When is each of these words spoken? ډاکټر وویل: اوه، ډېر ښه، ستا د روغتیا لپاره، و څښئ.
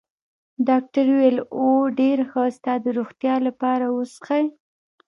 ډاکټر 0.67 1.05
وویل: 1.11 1.37
اوه، 1.55 1.91
ډېر 1.99 2.17
ښه، 2.29 2.43
ستا 2.57 2.73
د 2.83 2.85
روغتیا 2.97 3.35
لپاره، 3.47 3.85
و 3.89 3.97
څښئ. 4.13 4.45